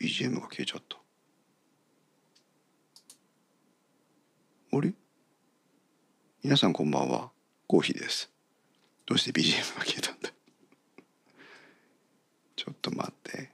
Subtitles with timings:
[0.00, 0.96] BGM が消えちゃった。
[4.76, 4.92] あれ
[6.44, 7.32] 皆さんこんばんは。
[7.66, 8.30] コーヒーです。
[9.06, 10.30] どうして BGM が消えたんだ？
[12.54, 13.50] ちょっと待って。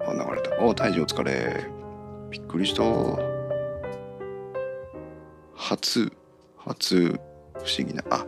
[0.00, 0.56] あ流れた。
[0.64, 1.66] お大事お疲れ。
[2.30, 2.82] びっくりした。
[5.56, 6.12] 初
[6.56, 7.18] 初
[7.54, 8.04] 不思議な。
[8.10, 8.24] あ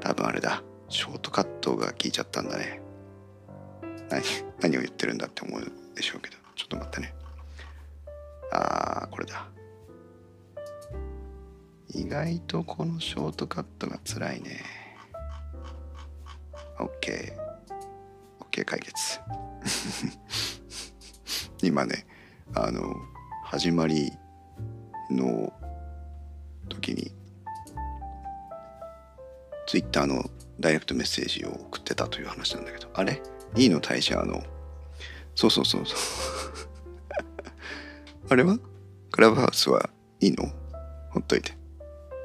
[0.00, 0.62] 多分あれだ。
[0.88, 2.80] ショートカットが効いちゃったんだね。
[4.10, 4.22] 何
[4.60, 7.14] 何を言ってるんだって思うでしょうけどちょっと待ってね。
[8.52, 9.46] あーこれだ。
[11.94, 14.62] 意外とこのショートカットが辛いね。
[16.78, 17.32] OK
[18.40, 19.20] OK 解決。
[21.62, 22.06] 今ね
[22.54, 22.94] あの
[23.44, 24.12] 始まり
[25.10, 25.52] の
[26.68, 27.12] 時に
[29.66, 30.24] ツイッターの
[30.58, 32.90] ダイレクトメッセージを送ってたという話なんだけど。
[32.94, 33.22] あれ？
[33.56, 34.42] いいの大社の。
[35.34, 35.98] そうそうそうそう。
[38.30, 38.58] あれは？
[39.10, 40.44] クラブハウスはいいの？
[41.10, 41.56] ほっといて。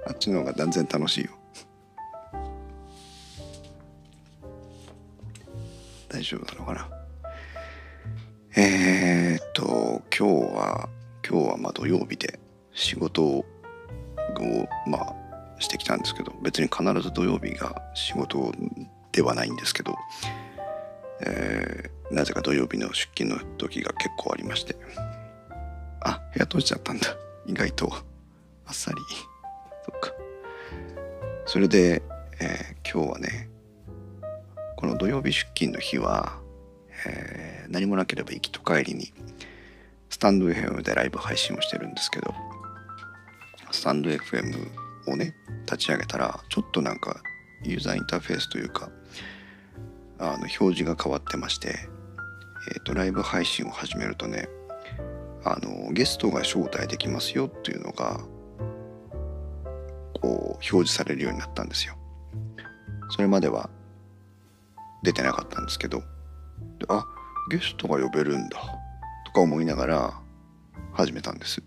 [0.07, 1.31] あっちの方が断然楽しいよ。
[6.09, 6.89] 大丈夫なのかな？
[8.55, 10.89] えー、っと今日は
[11.27, 12.39] 今日はまあ土曜日で
[12.71, 13.45] 仕事を
[14.87, 15.15] まあ
[15.59, 18.51] してきたんですけど別に必ず土曜日が仕事
[19.11, 19.95] ではないんですけど、
[21.21, 24.75] えー、なぜか土曜日の出勤の時が結構ありまして。
[26.01, 27.15] あ部屋閉じちゃったんだ。
[27.47, 27.91] 意外と。
[28.65, 28.97] あっさり。
[29.85, 30.11] そっか。
[31.45, 32.01] それで、
[32.39, 33.49] えー、今日はね
[34.75, 36.39] この土曜日出勤の日は、
[37.07, 39.13] えー、何もなければ行きと帰りに
[40.09, 42.33] スタンド FM でライブ配信をしてるんですけど
[43.71, 44.55] スタンド FM
[45.07, 45.35] をね
[45.65, 47.21] 立ち上げたらちょっとなんか
[47.63, 48.89] ユーザーインターフェースというか
[50.19, 51.75] あの表示が変わってまして、
[52.71, 54.47] えーと、ライブ配信を始めるとね
[55.43, 58.19] あのゲストが招待できますよっていうのが
[60.21, 61.95] こう表示されるようになったんですよ。
[63.11, 63.69] それまでは
[65.03, 65.99] 出てなかったんですけど
[66.79, 67.05] であ
[67.51, 68.59] ゲストが呼べるんだ
[69.25, 70.19] とか思いながら
[70.93, 71.61] 始めたんです。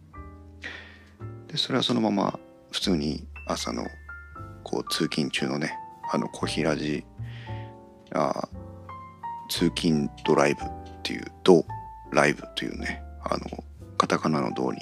[1.47, 2.39] でそれはそのまま
[2.73, 3.85] 普通に朝の
[4.65, 5.79] こう通勤中のね
[6.11, 7.05] あの小平寺
[8.15, 8.49] あ
[9.49, 10.65] 通勤ドライブっ
[11.03, 11.65] ていうド
[12.11, 13.65] ライブというねあの
[13.97, 14.79] カタカナの銅に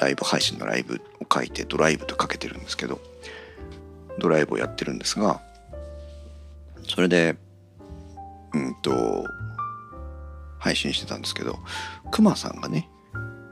[0.00, 3.00] ライブ配信のライブを書いてドライブとかけてるんですけど
[4.18, 5.40] ドライブをやってるんですが
[6.88, 7.36] それで
[8.54, 9.24] うんと
[10.58, 11.58] 配信してたんですけど
[12.10, 12.88] クマさんがね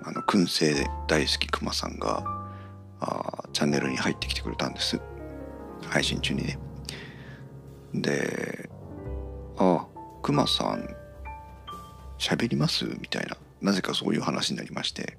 [0.02, 2.24] あの燻製で大好きクマさんが
[3.00, 5.00] あチャンネルに入ってきてくれたんです。
[5.88, 6.58] 配信中にね。
[7.94, 8.68] で
[9.58, 9.86] 「あ
[10.22, 10.88] クマさん
[12.18, 15.16] 喋ります?」みたいななぜかそういう話になりまして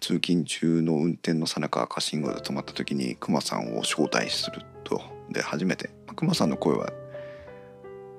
[0.00, 5.00] 通勤中の運転のさなか赤信号で止まった時にクマさんを招待すると。
[5.30, 6.92] で初めてクマさんの声は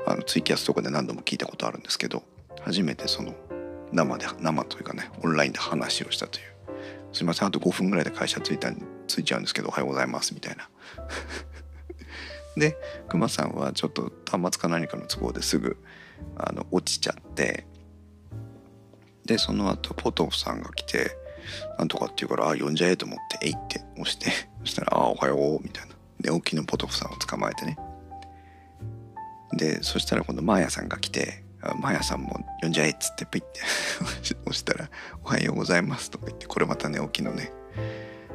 [0.07, 2.23] あのツイキャスとかで何度も聞いたことあるんですけど
[2.61, 3.35] 初めてその
[3.91, 6.45] 生で生というかねオンラインで話をしたという。
[7.11, 8.71] すいませんあと5分ぐらいで会社着いた
[9.07, 10.69] 着いちゃうんですけどおはようございますみたいな。
[12.55, 12.77] で
[13.09, 15.77] クマさんはちょっと端末か何かの都合ですぐ
[16.35, 17.65] あの落ちちゃって
[19.25, 21.17] でその後ポトフさんが来て
[21.77, 24.31] なんとかって言うからあ呼んじゃえと思って「えい」って 押して
[24.61, 25.93] そしたら「あおはよう」みたいな。
[26.23, 27.77] 寝起きのポトフさんを捕まえてね。
[29.51, 31.43] でそしたら今度マーヤさんが来て
[31.79, 33.59] マーヤさんも呼んじゃえっつってピッて
[34.45, 34.89] 押したら
[35.23, 37.51] 「おはようございます」とか言ってこれまた寝起きのね、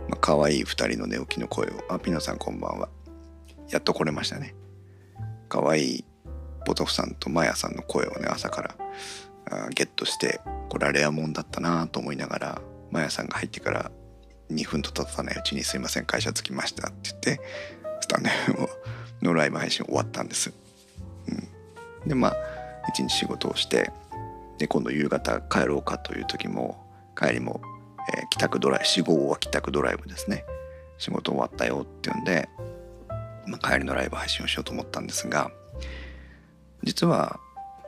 [0.08, 2.88] まあ可愛い2人の寝起きの声を「あピノさんこんばんは」
[3.70, 4.54] やっと来れましたね。
[5.48, 6.04] 可愛い
[6.65, 8.74] ポトフさんとマヤさんの声をね朝から
[9.70, 13.91] ゲットしてこれはレアもんだったなと思いながらマヤさんが入ってから
[14.50, 17.41] 2分と経たないうちに「すいません会社着きました」って言って
[18.00, 18.24] スタン
[19.22, 20.53] ドのライブ配信終わったんです。
[21.28, 22.36] うん、でまあ
[22.88, 23.91] 一日仕事をして
[24.59, 26.84] で今度夕方帰ろうかという時も
[27.16, 27.60] 帰りも、
[28.14, 30.44] えー、帰宅ドライブ4号は帰宅ドライブですね。
[30.98, 32.48] 仕事終わったよっていうんで、
[33.48, 35.50] まあ、帰りのライブ配信をしようと思ったんですが
[36.83, 37.41] 実は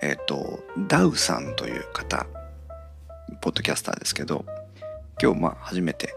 [0.03, 2.27] えっ、ー、とダウさんという方
[3.41, 4.45] ポッドキャスターですけど
[5.23, 6.15] 今日まあ初めて、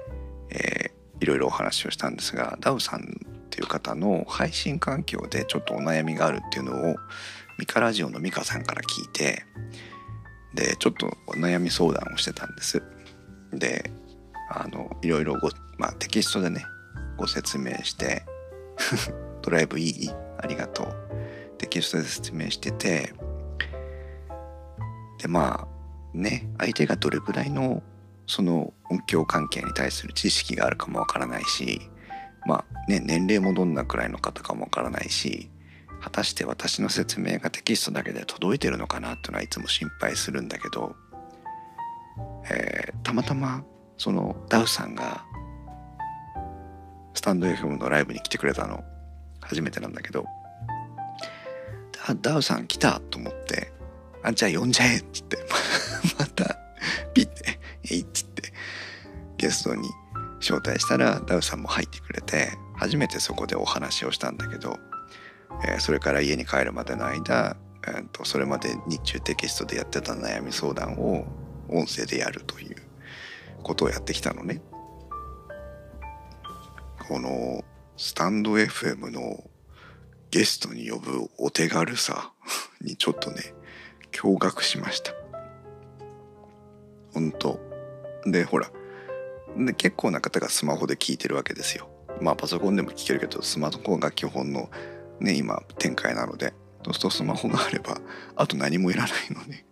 [0.49, 3.03] えー、いろいろお話をしたんですがダウさんっ
[3.49, 6.95] ていう方の配信環境でちょっとお悩みがあるっていうのを
[7.59, 9.45] ミカラジオのミカさんから聞いて
[10.55, 12.81] でちょっとお悩み相談をしてたんです。
[13.51, 13.91] で
[14.49, 16.65] あのいろいろご、まあ、テキストでね
[17.17, 18.23] ご説明して
[19.43, 20.09] ドライブいい？
[20.39, 20.95] ありがとう。
[21.59, 23.13] テキストで説明してて。
[25.23, 25.67] でま
[26.13, 27.81] あね相手がどれぐらいの
[28.27, 31.81] その音響関係に対する知識があるかもわからないし
[32.45, 35.49] まあね年齢もどんなくらいの方かもわからないし
[36.01, 40.93] 果たして私の説明がテキストだけで届いてるのかなっていうのはいつも心配するんだけど、
[42.51, 43.63] えー、たまたま
[43.97, 45.23] そのダウさんが
[47.13, 48.83] スタンド FM のライブに来てくれたの。
[49.45, 50.25] 初めてなんだけど。
[52.21, 53.71] ダウさん来たと思って。
[54.23, 55.37] あじゃあ呼んじゃえっつって。
[56.19, 56.57] また
[57.13, 57.59] ピッて
[57.89, 58.53] えいっつって。
[59.37, 59.89] ゲストに
[60.39, 64.77] 招待したらダウさんも入ってくれて初めてそこでお話をしたんだけど、
[65.65, 67.55] えー、それから家に帰るまでの間、
[67.87, 71.25] えーと、それまで日中テキストでやってた悩み相談を
[71.69, 72.75] 音声でやるという
[73.63, 74.61] ことをやってきたのね。
[77.07, 77.63] この
[77.95, 79.43] スタンド FM の
[80.31, 82.31] ゲストに呼ぶお手軽さ
[82.81, 83.53] にちょっとね
[84.11, 85.13] 驚愕しました。
[87.13, 87.59] 本当。
[88.25, 88.71] でほら。
[89.57, 91.87] で結構な方がスマホで聞いてるわけですよ。
[92.19, 94.71] まあパソコンでも聞けるけどスマホが基本の
[95.19, 96.53] ね今展開なので。
[96.83, 98.01] そうするとスマホがあれば
[98.35, 99.65] あと何もいらないので。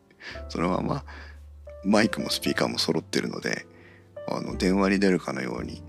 [0.50, 1.06] そのまま
[1.84, 3.66] マイクもスピーカーも揃ってるので
[4.28, 5.84] あの電話に出るかのように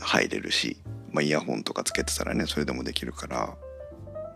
[0.00, 0.82] 入れるし、
[1.12, 3.56] まあ、イヤホンとかつけてたらねそれでもできるから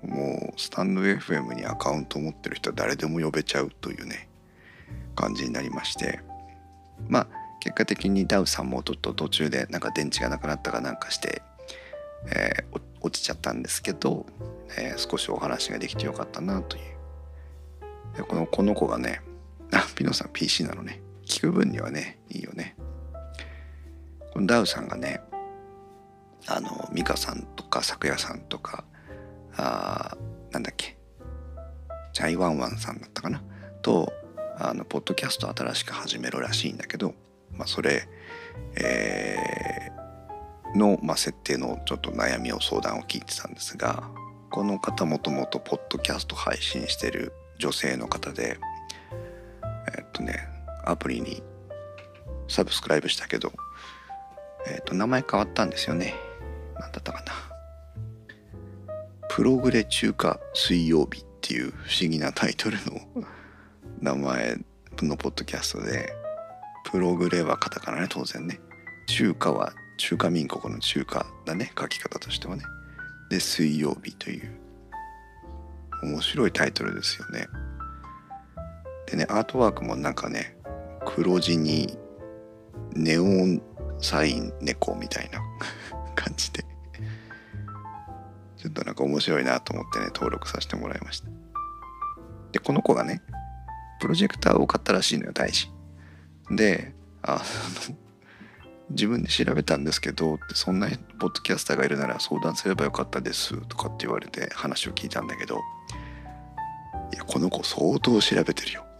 [0.02, 4.28] もうスタンド FM にアカウント持ってる人は誰でも呼べちゃうというね
[5.14, 6.20] 感じになりまして。
[7.08, 7.26] まあ
[7.60, 11.42] 結果的にダウさんもちょっと途中でなんか電池がなくなったかなんかして、
[12.26, 14.26] えー、落ちちゃったんですけど、
[14.76, 18.16] えー、少しお話ができてよかったなという。
[18.16, 19.22] でこのこの子がね
[19.72, 21.02] あピノさん PC なのね。
[21.24, 22.74] 聞く分にはねいいよね。
[24.32, 25.20] このダウさんがね
[26.48, 28.84] あの美香さんとか咲夜さんとか
[29.56, 30.16] あ
[30.50, 30.96] なんだっけ
[32.12, 33.42] チャイワンワンさんだったかな？
[33.82, 34.12] と
[34.58, 37.14] あのポッドキャスト新しく始めるらしいんだけど、
[37.52, 38.06] まあ、それ、
[38.76, 44.04] えー、の、まあ、設定のちょっと悩みを相談を聞いてたんですが
[44.50, 48.58] この方もともとポッドキャスト配信してる女性の方で
[49.96, 50.48] えっとね
[50.84, 51.42] アプリに
[52.48, 53.52] サブスクライブしたけど、
[54.66, 56.14] えっと名前変わったんですよね。
[56.82, 57.32] 何だったかな。
[59.28, 63.24] プログレ中華水曜日っていう不思議なタイトルの
[64.00, 64.58] 名前
[65.00, 66.12] のポッドキャストで
[66.90, 68.60] プログレはカタカナね当然ね。
[69.06, 72.64] 中華は中華民国の中華だね書き方としてはね。
[73.30, 74.50] で水曜日という
[76.02, 77.46] 面白いタイトルですよね。
[79.06, 80.56] でねアートワークもなんかね
[81.06, 81.96] 黒地に
[82.94, 83.62] ネオン
[84.00, 85.40] サイン猫みたいな
[86.14, 86.61] 感じで
[88.72, 91.28] となんか面白いなと思ってね登録させてもらいました。
[92.52, 93.22] でこの子がね
[94.00, 95.70] プロジェクターを買ったらしいのよ大事
[96.50, 97.42] であ
[97.88, 97.96] の
[98.90, 105.60] 自分で調べたんですけどってそんなポッドキャスターがいるなら相談すればよかったですとかって言われて話を聞いたんだけど
[107.12, 108.84] いやこの子相当調べてるよ。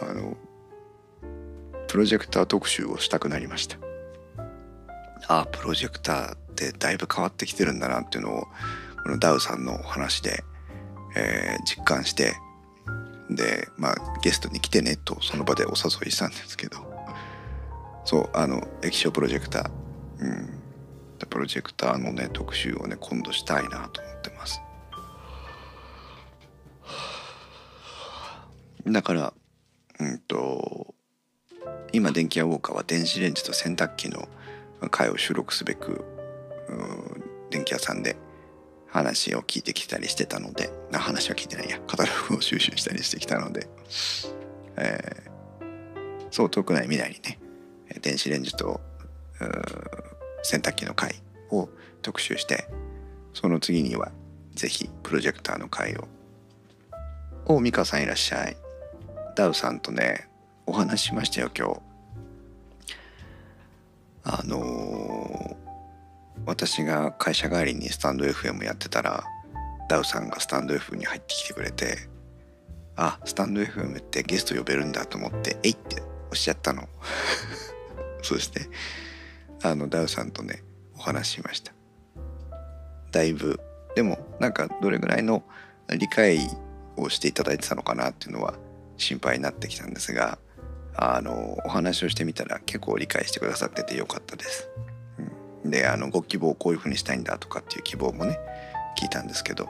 [0.00, 0.36] あの
[1.86, 3.76] プロジェクター特集をしたくなりました。
[5.28, 8.46] あプロジェクターってだいぶ変わってきてるんだなっていうのを
[9.02, 10.44] このダウさんのお話で、
[11.16, 12.34] えー、実感して
[13.30, 16.76] でまあゲストに来てねとその場でお誘いしたんですけど
[18.04, 19.70] そうあの液晶プロジェクター
[20.20, 20.62] うん。
[21.26, 24.60] プロジェクターのね特集をね今度したいなと思ってます。
[28.86, 29.32] だから
[30.00, 30.94] うんと
[31.92, 34.28] 今電気屋ウォーカーは電子レンジと洗濯機の
[34.90, 36.04] 回を収録すべく
[37.50, 38.16] 電気屋さんで
[38.88, 41.78] 話を聞いてきたりしてたのでな話は聞いてないや。
[41.86, 43.68] カタログを収集したりしてきたので、
[44.76, 47.38] えー、そう遠くない未来にね
[48.00, 48.80] 電子レンジと
[50.42, 51.14] 洗濯機の回
[51.50, 51.68] を
[52.02, 52.66] 特集して
[53.34, 54.12] その次には
[54.54, 56.06] 是非プロジェクターの回を。
[57.46, 58.56] お美香さんいらっしゃい。
[59.34, 60.28] ダウさんとね
[60.66, 61.80] お話ししましたよ今日。
[64.24, 65.56] あの
[66.46, 69.24] 私が会社帰りにスタンド FM やってたら
[69.88, 71.98] ダウさんがスタンド FM に入ってきてくれて
[72.96, 76.88] あスタンド FM ってゲスト呼べるんだと思って「えい!」っておっしゃったの
[78.22, 78.68] そして
[79.62, 80.62] あのダウさんとね
[80.96, 81.72] お話ししました
[83.12, 83.60] だいぶ
[83.94, 85.44] でもなんかどれぐらいの
[85.96, 86.38] 理解
[86.96, 88.54] をしていただいてたのかなっていうのは
[88.96, 90.38] 心配になってきたんですが
[90.94, 94.68] あのお話をしてみたら結構理解してくださっててよかったです。
[95.64, 98.38] であのご希望をこういうふうにしたいんだとかっていう希望もね
[99.00, 99.68] 聞いたんですけど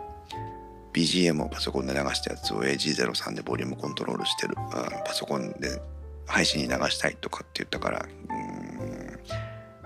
[0.92, 5.80] BGM をパソコンで流したやつを AG03 でボリュームコントロールしてるあパソコンで
[6.26, 8.06] 配信に流したいとかって言ったから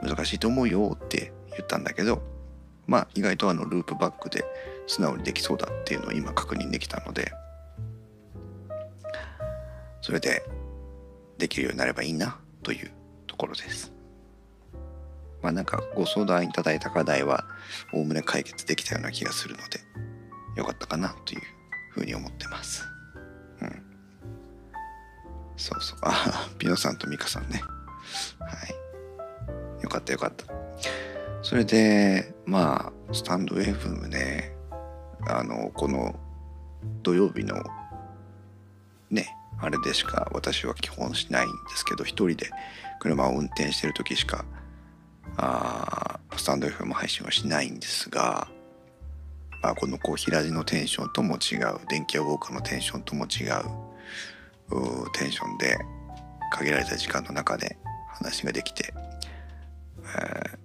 [0.02, 2.22] うん難しいと思うよって言ったんだけど
[2.86, 4.44] まあ意外とあのループバックで
[4.86, 7.32] 素直にできそうだっていうのを今確認できたので
[10.00, 10.44] それで
[11.38, 12.90] できるようになればいいなという
[13.26, 13.95] ところです。
[15.42, 17.44] まあなんかご相談いただいた課題は
[17.92, 19.80] おおむね解決できたような気がするので
[20.56, 21.40] よかったかなという
[21.90, 22.84] ふうに思ってます。
[23.60, 23.82] うん。
[25.56, 25.98] そうそう。
[26.02, 27.62] あ、ピノさんとミカさんね。
[28.40, 29.82] はい。
[29.82, 30.46] よかったよかった。
[31.42, 34.56] それで、まあ、スタンド FM ね、
[35.28, 36.18] あの、この
[37.02, 37.62] 土曜日の
[39.10, 39.28] ね、
[39.60, 42.50] あれでしか私は基本しないんですけど、一人で
[43.00, 44.44] 車を運転してる時しか、
[45.36, 48.48] あスタンド FM 配信はしないんですが、
[49.62, 55.78] まあ、このこう平地のテンションとも違う電気屋ウォーカーのテンションとも違うテンションで
[56.52, 57.78] 限られた時間の中で
[58.08, 58.94] 話ができて、
[60.18, 60.56] え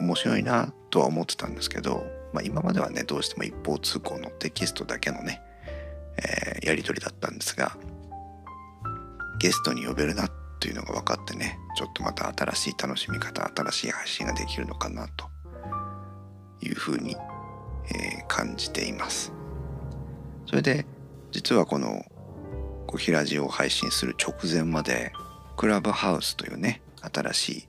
[0.00, 5.40] ー、面白いなとは思ってたんですけど、まあ、今まではねどうしても一方通行のテキストだけのね、
[6.18, 7.76] えー、やり取りだったんですが
[9.38, 15.28] ゲストに呼べるなってというのが分かってねちょっとまた新しい楽しみ方新しい配信ができるのかなと
[16.66, 17.14] いうふうに
[17.92, 19.32] えー、感じています。
[20.46, 20.86] それで
[21.32, 22.04] 実はこの
[22.86, 25.12] 「小平寺」を配信する直前まで
[25.56, 27.68] クラブハウスというね新しい、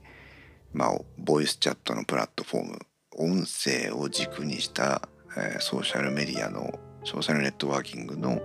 [0.72, 2.78] まあ、ボイスチャットのプラットフォーム
[3.16, 8.40] 音声を軸にした、えー、ソーシャルメディアのソーシャルネットワーキングの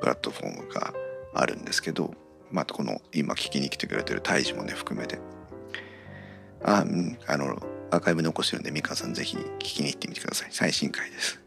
[0.00, 0.94] プラットフォームが
[1.34, 2.14] あるんですけど
[2.50, 5.18] またこの今聞きに来てくれてる胎児もね含めて
[6.62, 6.84] あ
[7.26, 10.48] あのアーカイブ残してるんで、ミカさんぜひ聞きに行ってみてください。
[10.52, 11.40] 最新回です。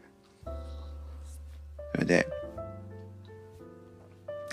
[1.94, 2.28] それで、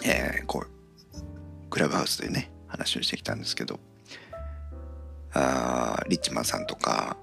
[0.05, 3.79] えー、こう、クラブハウスでね、話をしてきたんですけど、
[5.33, 7.17] あリッチマンさんとか、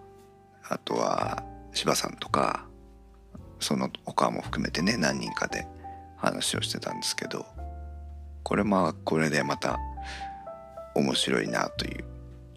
[0.68, 1.42] あとは
[1.72, 2.66] 柴さんとか、
[3.60, 5.66] その他も含めてね、何人かで
[6.18, 7.46] 話をしてたんですけど、
[8.48, 9.78] これまあ、これでまた
[10.94, 12.04] 面白いなという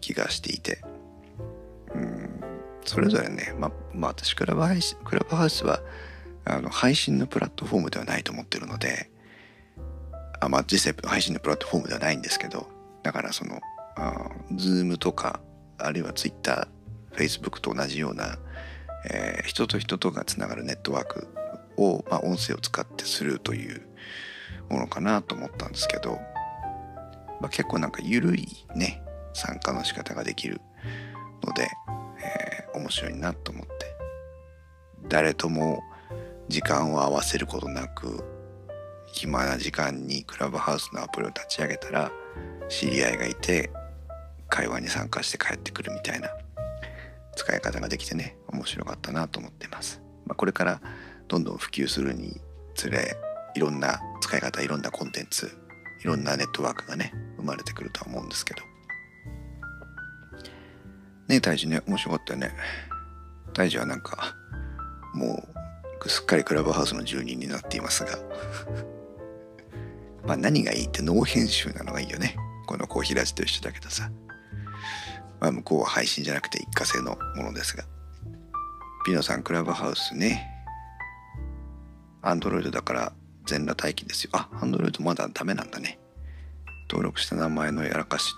[0.00, 0.82] 気がしていて、
[2.86, 5.80] それぞれね、ままあ、私クラブ配信クラブハウスは
[6.46, 9.10] あの配信のプラットフォームではないと思ってるので
[10.40, 12.66] あまあ実際配信のプラットフォームではないんですけど
[13.02, 13.60] だからその
[13.96, 15.40] あ Zoom とか
[15.78, 16.68] あるいは Twitter、
[17.12, 18.38] Facebook と同じような、
[19.10, 21.28] えー、人と人とがつながるネットワーク
[21.76, 23.82] を、まあ、音声を使ってするという
[24.72, 26.18] ものかなと思ったんですけど、
[27.40, 29.02] まあ、結構なんか緩いね
[29.34, 30.60] 参加の仕方ができる
[31.44, 31.68] ので
[32.22, 33.72] え、面白いなと思って。
[35.08, 35.82] 誰とも
[36.48, 38.24] 時間を合わせることなく
[39.12, 42.10] 暇な時間にクラブハウスのアプリを立ち上げたら
[42.68, 43.70] 知り合いがいて
[44.48, 46.30] 会話に参加して帰ってくるみたいな
[47.36, 50.80] 使い方ができてね面白かったなと思ってます、まあ、これから
[51.28, 52.40] どんどん普及するに
[52.74, 53.16] つれ
[53.54, 54.00] いろんな
[54.32, 55.50] 使い方いろんなコンテンツ
[56.00, 58.62] いろんなネットワークがね生まれてくるとは思うんですけど。
[61.28, 61.82] ねえ大治ね。
[61.86, 62.50] 面白かったよね。
[63.52, 64.34] 大治はなんか
[65.12, 65.46] も
[66.02, 68.18] うすっかりクラブハウスの住人になっていますが。
[70.24, 72.34] まあ何がいいってノー編集なのがいいよね。
[72.66, 74.10] このコーヒーラジと一緒だけどさ。
[75.40, 77.84] まあ向こうは配信じゃなくて一過性のものですが。
[79.04, 80.48] ピノさんクラブハウスね。
[82.22, 83.12] アンドロイドだから
[83.46, 84.30] 全裸待機ですよ。
[84.34, 85.98] あアンドロイドまだダメなんだね。
[86.88, 88.34] 登録した名前のやらかし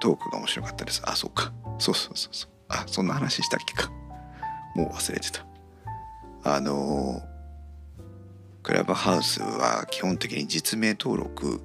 [0.00, 1.02] トークが面白かったです。
[1.04, 1.52] あそうか。
[1.78, 2.50] そうそうそうそう。
[2.68, 3.90] あそんな話したっけか。
[4.74, 5.44] もう忘れてた。
[6.44, 7.20] あの
[8.62, 11.60] クラブハウスは基本的に実名登録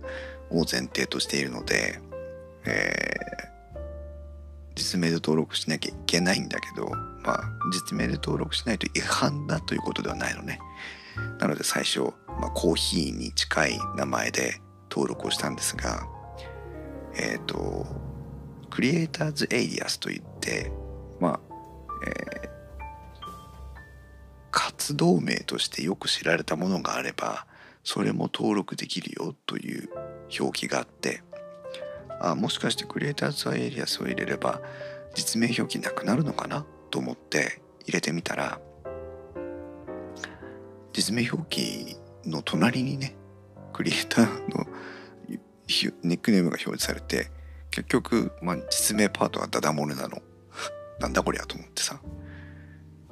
[0.49, 1.99] を前提としているので、
[2.65, 3.79] えー、
[4.75, 6.89] 実名で登録しなきゃいけないんだけど、
[7.23, 10.59] まあ、実名で登録しないと違反だということではないのね。
[11.39, 16.07] なので最初、まあ、コーヒーに近い名前で登録をしたんですが、
[17.15, 17.85] えっ、ー、と、
[18.73, 20.71] クリエイターズエイリアスといって
[21.19, 21.39] まあ、
[22.07, 22.49] えー、
[24.49, 27.45] 活動名としてよく知られたものがあれば
[27.83, 29.89] それも登録できるよという
[30.39, 31.21] 表記があって
[32.19, 34.59] あもしかしてクリエイターズエイリアスを入れれば
[35.13, 38.59] 実名表記なくなるのかなと思って入れてみたら
[40.93, 43.15] 実名表記の隣にね
[43.73, 44.65] クリエイターの
[46.03, 47.29] ニックネームが表示されて
[47.71, 50.21] 結局、まあ、実名パートはダダ漏れなの。
[51.01, 51.99] なんだこりゃと思ってさ。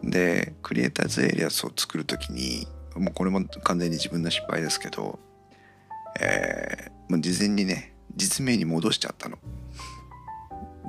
[0.03, 5.19] で、クリエイターズエリアスを作る時にもうこれも完全に自分の失敗ですけど、
[6.19, 9.39] えー、もう事前にね実名に戻しちゃったの。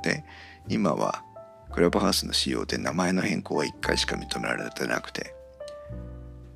[0.03, 0.23] で
[0.67, 1.23] 今は
[1.71, 5.33] クラブハウスの仕様で名前の変更は1回しか認められてなくて、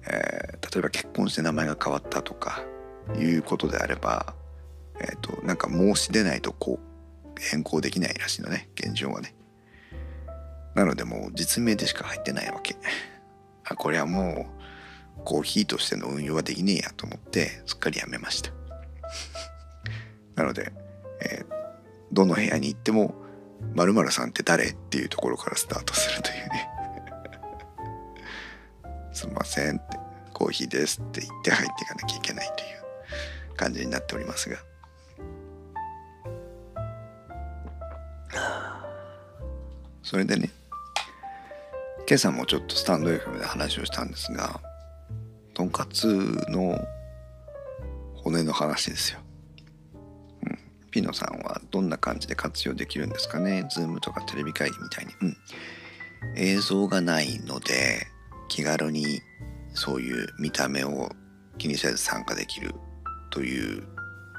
[0.10, 2.64] えー、例えば結婚して名前が変わったとか
[3.18, 4.34] いうことであれば、
[5.00, 9.36] え、ー、となんか申し出ないとこう変更できないらしいのね現状はね。
[10.76, 12.76] なのでもう実名でしか入ってないわけ。
[13.64, 14.48] あこれはも
[15.20, 18.52] うコーヒーとしての運用はできねえやと思ってすっかりやめました。
[20.36, 20.72] なので、
[21.22, 21.46] えー、
[22.12, 23.16] どの部屋に行っても
[23.74, 26.70] 「まるさんって誰?」っていうところからスタートするというね
[29.18, 29.98] すいませんって
[30.32, 32.68] 「コーヒーです」って言って入っていかなきゃいけないとい
[33.52, 34.58] う感じになっておりますが。
[40.04, 40.52] それでね
[42.08, 44.62] 今朝もちょっとスタンド FM で話をしたんですが
[45.54, 46.08] とんかつ
[46.50, 46.80] の
[48.16, 49.20] 骨の話ですよ。
[50.44, 50.60] うん、
[50.92, 53.68] ピノさんはどんな感じで活用できるんですかね？
[53.72, 55.14] ズームとかテレビ会議みたいに。
[55.22, 55.38] うん、
[56.36, 58.08] 映像がないので
[58.48, 59.22] 気軽に
[59.74, 61.10] そういう見た目を
[61.58, 62.74] 気にせず参加できる
[63.30, 63.84] という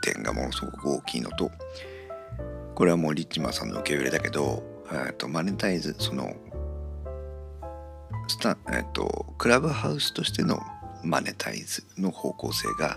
[0.03, 1.51] 点がものすごく大きいのと
[2.75, 4.63] これはもうリッチマンさんの受け売れだけど
[5.19, 6.35] とマネタイズその
[8.29, 10.61] スタ、えっと、クラブハウスとしての
[11.03, 12.97] マネタイズの方向性が、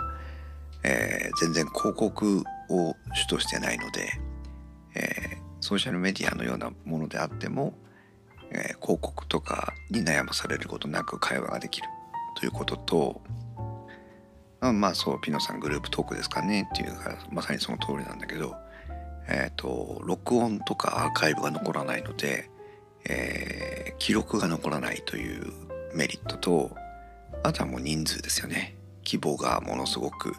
[0.83, 4.11] えー、全然広告を主としてないので、
[4.95, 7.73] えー、ソーシャルメディアのようなものであっても、
[8.51, 11.87] えー、広告とかに悩まされることなく会話ができる
[12.39, 13.21] ということと、
[14.61, 18.55] あまあそうピノさんグループトークですかねっていうかまさにその通りなんだけど、
[19.27, 22.49] えっ、ー、と録音とかアーカイブが残らないので、
[23.05, 25.51] えー、記録が残らないという
[25.93, 26.75] メリットと
[27.43, 28.75] あとはもう人数ですよね。
[29.05, 30.33] 規模がものすごく、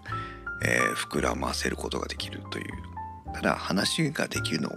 [0.64, 2.64] えー、膨らませることができるという。
[3.34, 4.70] ただ話ができるの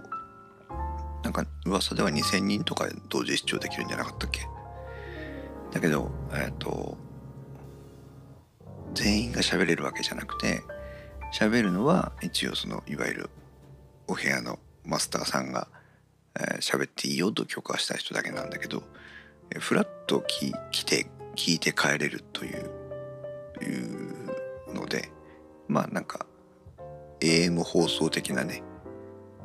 [1.23, 4.47] なんか噂では2,000人とか同時視聴できるんじゃなかったっけ？
[5.75, 6.97] だけどえっ、と
[8.95, 10.63] 全員が喋れるわけじゃなくて
[11.37, 13.29] 喋るのは一応そのいわゆる
[14.07, 15.67] お部屋のマスターさんが
[16.39, 18.83] えー、喋っていいよと許可した人だけなんだけど、
[19.51, 20.51] えー、フラッと来
[20.83, 22.71] て聞いて帰れるという
[23.61, 23.65] い
[24.69, 25.09] うので
[25.67, 26.25] まあなんか
[27.21, 28.63] AM 放送的なね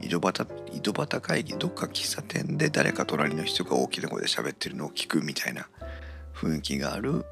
[0.00, 5.68] 井戸端井戸端会議どっか喫茶店で誰か隣の人が大きな声で喋ってるのを聞くみたいな
[6.40, 7.26] 雰囲気がある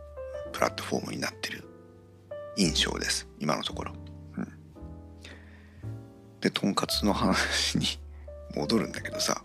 [0.52, 1.64] プラットフォームになってる
[2.58, 3.26] 印象です。
[3.38, 3.92] 今のところ。
[4.36, 4.48] うん、
[6.42, 7.86] でとんかつの話に
[8.54, 9.42] 戻るんだけどさ。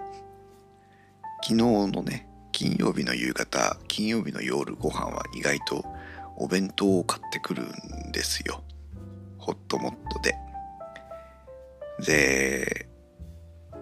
[1.42, 5.86] 昨日のね金曜日の夕方金曜日の夜ご飯は意外と
[6.38, 8.64] お弁当を買ってくるんですよ。
[9.38, 10.36] ホットモットで。
[12.00, 12.88] で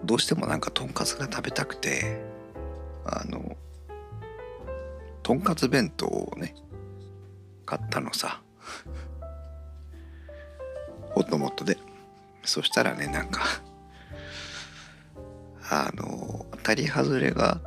[0.04, 2.20] どうしてもなんかとんかつが食べたくて
[3.04, 3.56] あの
[5.22, 6.54] とんかつ弁当をね
[7.64, 8.42] 買ったのさ。
[11.10, 11.78] ホットモットで。
[12.44, 13.40] そしたらねなんか
[15.70, 17.60] あの当たり外れが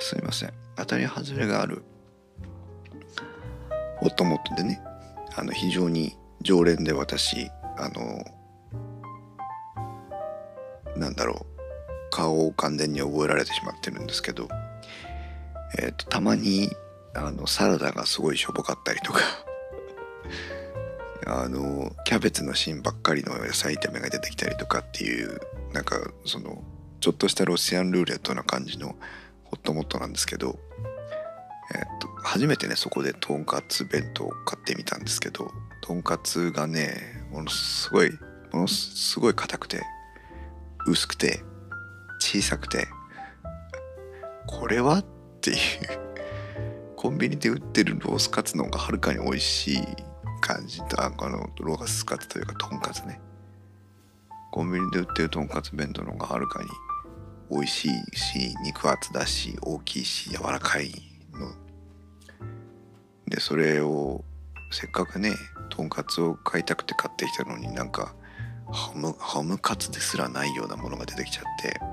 [0.00, 0.52] すいません。
[0.76, 1.84] 当たり外れがある。
[3.98, 4.80] ホットモットでね
[5.36, 8.24] あの非常に常連で私あの
[10.96, 11.51] なんだろう。
[12.12, 14.46] 顔を完全に覚えられてしまってるんですけど、
[15.78, 16.70] えーと、たまに
[17.14, 19.20] あのサラダがすごいしょぼかったりとか
[21.26, 25.40] あのキャベツの芯ばっかりの野菜炒めが出てきたりとかっていう
[25.72, 26.62] なんかその
[27.00, 28.88] ちょっとしたロシアンルーレットな感じの
[29.44, 30.58] ホットモットなんですけど、
[31.74, 38.10] えー、と初めてねそこでとんかつ弁当を買ってみたんですけどとんかつがねものすごい
[38.52, 39.80] ものすごい硬くて
[40.86, 41.42] 薄くて
[42.32, 42.88] 小さくて
[44.46, 45.00] これは？
[45.00, 45.04] っ
[45.42, 45.56] ていう。
[46.96, 49.82] コンビニで売ってるロースカツの方がはるかに美味しい
[50.40, 50.80] 感じ。
[50.84, 53.20] とあのロースカツというかとんかつね。
[54.50, 56.70] コンビニで売ってるとんかつ弁当の方がはるかに
[57.50, 60.90] 美味しいし肉厚だし大きいし柔らかい
[61.34, 61.52] の。
[63.26, 64.24] でそれを
[64.70, 65.34] せっかくね
[65.68, 68.14] とんかつを買いたくて買ってきたのになんか
[68.70, 71.91] ハムハムカツですらないようなものが出てきちゃって。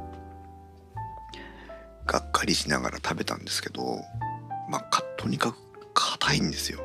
[2.09, 4.01] がっかりしながら食べたんですけど
[4.67, 5.57] まあとにかく
[5.93, 6.79] 硬いんですよ。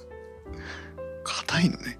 [1.24, 1.98] 硬いのね。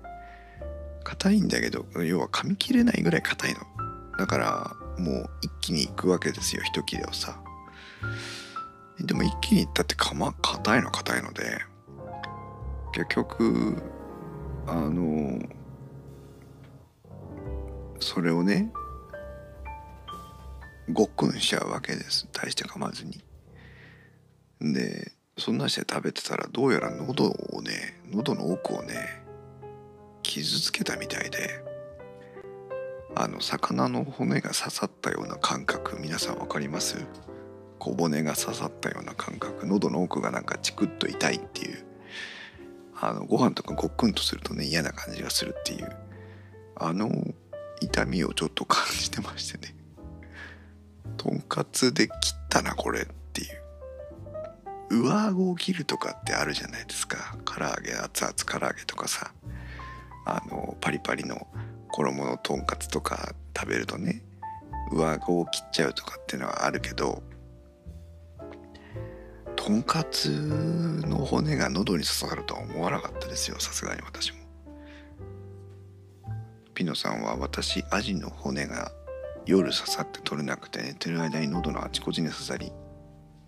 [1.02, 3.60] 硬いんだけど要は噛み切れないぐらい硬いの。
[4.18, 7.40] だからもう一気にいくわけですよ一切れをさ。
[8.98, 11.58] でも一気にいったってかま硬いの硬いので
[12.92, 13.82] 結局
[14.66, 15.38] あの
[17.98, 18.70] それをね
[20.92, 22.28] ごっくんしちゃうわけです。
[22.32, 23.22] 大して噛まずに。
[24.60, 29.22] でそんなして食べてたらどうやら喉をね喉の奥をね
[30.22, 31.64] 傷つけたみたいで
[33.16, 37.06] あの魚の骨が刺さったような感覚皆さん分かります？
[37.78, 41.84] 小骨が刺さったような感覚喉の奥がなんかチクッと痛いっていう。
[43.02, 45.96] あのご飯とかごっくんとするとね嫌な感じがするっていう。
[46.76, 47.10] あの
[47.80, 49.74] 痛みをちょっと感じてましてね。
[51.16, 55.02] とんかつで切ったなこれっていう。
[55.02, 57.36] 上顎を切るとかってあるじゃないですか。
[57.44, 59.32] 唐揚げ熱々唐揚げとかさ。
[60.26, 61.46] あのパリパリの
[61.88, 64.22] 衣のとんかつとか食べるとね
[64.92, 67.22] 上顎を切っちゃうとかっていうのはあるけど
[69.56, 70.30] とんかつ
[71.06, 73.60] の骨が喉に刺さるとは思わなかったですよ。
[73.60, 74.38] さすがに私も。
[76.72, 78.90] ピノさんは私アジの骨が
[79.50, 82.70] 夜刺さって取れなくて寝てる間に喉のあちこちに刺さり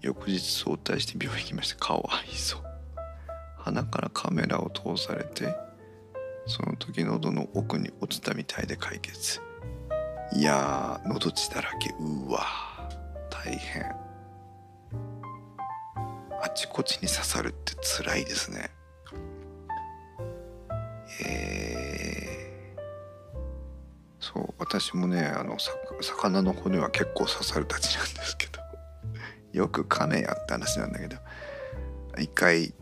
[0.00, 2.60] 翌日早退して病院行きましたかわいそう。
[3.56, 5.54] 鼻からカメラを通されて
[6.46, 9.40] その時喉の奥に落ちたみたいで解決。
[10.34, 11.94] いやー喉血だらけ。
[12.00, 12.40] うわ
[13.30, 13.94] 大変。
[16.42, 18.70] あちこちに刺さるって辛いですね。
[21.24, 22.80] えー、
[24.18, 25.60] そう私もねあの
[26.02, 28.60] 魚の骨は結構刺さるたちなんですけど。
[29.52, 31.16] よく噛めやって話なんだけど。
[32.18, 32.72] 一回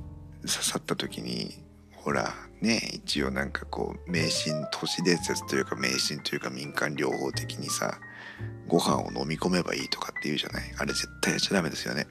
[0.43, 1.63] 刺さった時に
[1.95, 7.99] ほらね一応なんかこう迷信都市伝説というか迷信というか民間療法的にさ
[8.67, 10.75] ご飯を飲み込めばいいとかって言うじゃない？
[10.79, 12.07] あれ絶対やっちゃダメですよね。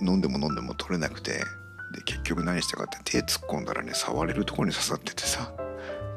[0.00, 1.44] 飲んでも飲んでも取れなくてで
[2.04, 5.52] 結局何したかって手突っ込んだらね触れるところに刺さっててさ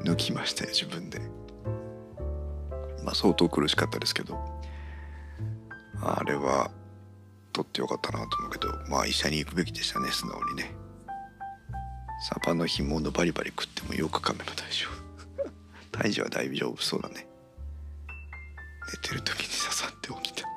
[0.04, 1.20] 抜きましたよ自分で。
[3.06, 4.38] まあ相当苦しかったですけど
[6.02, 6.72] あれは
[7.54, 10.76] 取ってよかったなと思うけどまあ医者に行くべきでしたね素直にね。
[12.28, 14.96] サバの干物バリバリ食ってもよく噛めば大丈夫。
[15.92, 17.28] 胎児は大丈夫そうだね。
[18.92, 20.48] 寝てる時に刺さって起きた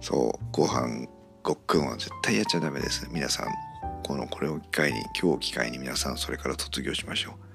[0.00, 1.06] そうご飯
[1.42, 3.08] ごっくんは絶対やっちゃダメです。
[3.10, 3.46] 皆さん
[4.02, 7.53] このこれを機会に今日を機会に皆さんそれから卒業しましょう。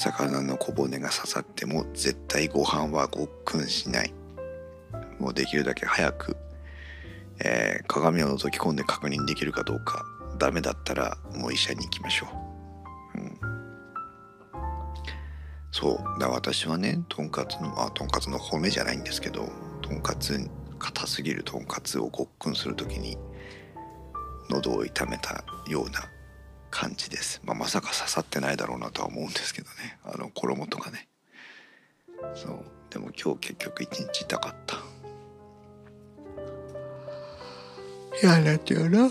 [0.00, 4.14] 魚の小骨が刺さっても絶対ご飯はごっくんしない。
[5.18, 6.38] もうできるだけ早く、
[7.44, 10.02] えー、鏡を覗き込んで確認できるかどうか。
[10.38, 12.26] ダメだったらもう医者に行きましょ
[13.14, 13.18] う。
[13.18, 13.38] うん、
[15.70, 16.18] そう。
[16.18, 19.50] だ私はねとんかつのあとんかつの骨じゃないんですけど
[19.82, 20.40] とんかつ
[20.78, 23.18] 硬すぎるとんかつをごっくんする時に
[24.48, 26.08] 喉を痛めたような
[26.70, 29.98] 感じです、まあ、まさか刺さってないだろうなとは思うんですけどね。
[30.04, 31.08] あの衣とかね。
[32.34, 32.64] そう。
[32.90, 34.76] でも今日結局一日痛かった。
[38.22, 39.10] 嫌だったよな。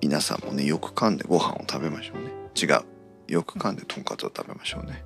[0.00, 2.30] 皆さんもねよく噛んでご飯を食べましょうね。
[2.60, 2.84] 違う。
[3.28, 5.04] よく噛んでとんかつを食べましょうね。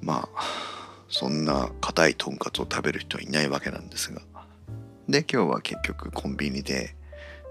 [0.00, 0.42] まあ
[1.08, 4.20] そんな硬いとんかつを食べる人はいないわけなんですが。
[5.08, 6.96] で今日は結局コンビニで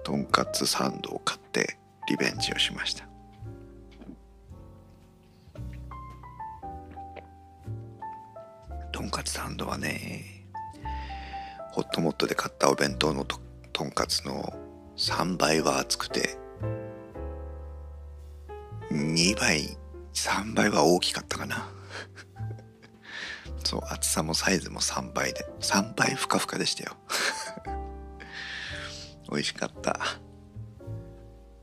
[0.03, 1.77] とんかつサンドを買って
[2.09, 3.07] リベンジをしました。
[8.91, 10.45] とんかつサンドはね
[11.71, 13.39] ホットモットで買ったお弁当のと
[13.71, 14.53] とんかつの
[14.97, 16.37] 3倍は厚くて
[18.91, 19.77] 2倍
[20.13, 21.69] 3倍は大きかったかな。
[23.73, 25.47] そう厚さもサイズも3倍で。
[25.59, 26.95] 3倍ふかふかでしたよ。
[29.31, 29.99] 美味しかった。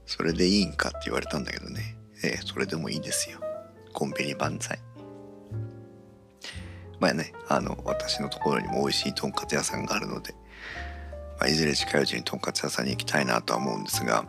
[0.07, 1.97] それでいいんかって言われたんだけどね。
[2.25, 3.39] ええそれでもいいですよ。
[3.93, 4.81] コンビニ万歳。
[6.99, 10.35] まあね、あの、私のところにも美味しいとんかつ屋さんがあるので、
[11.39, 14.27] まあ、いずれ近いうちにとんかつ屋さんに行きたいなとは思うんですが、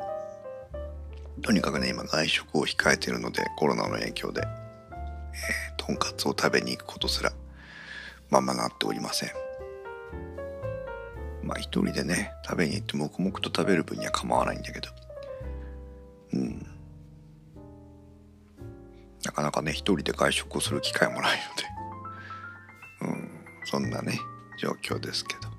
[1.42, 7.34] とにかくね、今外食を控えてるので、コロナの影響で、えー、とんかつを食べに行くことすら、
[8.32, 9.30] ままなっておりません。
[11.44, 14.90] まあ一人でね、食べに行って黙々と食べる分には構わないんだけど、
[16.34, 16.66] うん。
[19.24, 21.40] なかなかね、一人で外食をする機会もない
[23.02, 23.08] ので。
[23.08, 23.30] うん、
[23.66, 24.18] そんなね
[24.58, 25.52] 状況ですけど。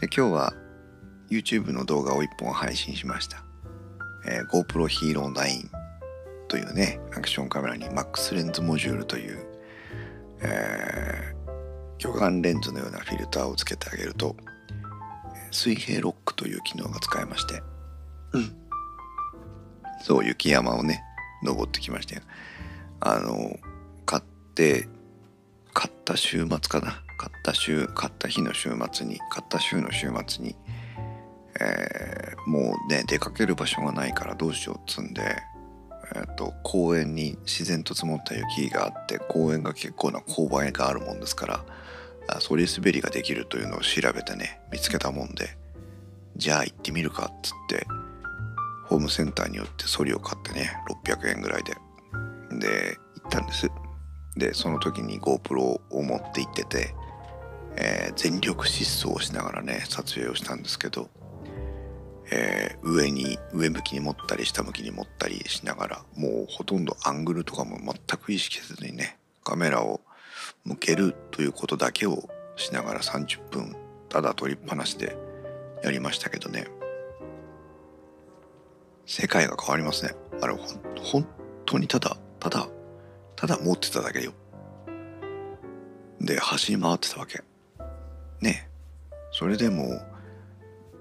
[0.00, 0.54] で今日は
[1.30, 3.44] YouTube の動画を1本配信しました、
[4.26, 5.68] えー、GoPro Hero 9
[6.48, 9.51] というねアクションカメラに MAX レンズモジュールという、
[10.42, 14.36] えー、魚眼レンズのようなフィルターをつけてあげると
[15.50, 17.62] 水平ロックという機能が使えまして、
[18.32, 18.56] うん、
[20.02, 21.02] そう雪山をね
[21.42, 22.20] 登ってきまして
[23.00, 23.56] あの
[24.06, 24.22] 買っ
[24.54, 24.88] て
[25.72, 27.02] 買った週末かな。
[27.22, 30.56] 買った週買った日の週末に買った週の週末に、
[31.60, 35.36] えー、もうね出かける場所がないからどうしようっつんで、
[36.14, 45.56] えーと、公園に自然と積もった雪があって公園が結構な勾配があるもんですからそり滑りができるというのを調べてね見つけたもんで
[46.36, 47.86] じゃあ行ってみるかっつって
[48.86, 51.72] ホームセンターによってソリを買ってね600円ぐらいで
[52.58, 53.70] で行ったんです。
[54.36, 56.94] でその時に GoPro を持って行ってて、
[57.76, 61.10] えー、全力疾走しながらね撮影をしたんですけど、
[62.34, 70.00] えー、上に上向きに持ったり下向きに持ったりしながらもうほとんどアングルとかも全く意識せずにねカメラを
[70.64, 73.76] 向けるということだけをしながら30分
[74.08, 75.14] ただ撮りっぱなしで
[75.84, 76.66] やりましたけどね。
[79.04, 80.14] 世界が変わりますね。
[80.40, 80.62] あれほ
[81.02, 81.26] 本
[81.66, 82.66] 当にただただ
[83.36, 84.32] ただ持ってただけよ。
[86.20, 87.42] で走り回ってたわけ。
[88.40, 88.70] ね。
[89.32, 90.00] それでも